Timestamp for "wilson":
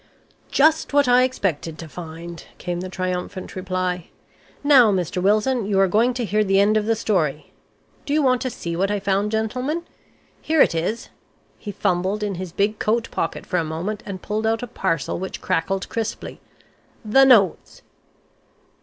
5.21-5.67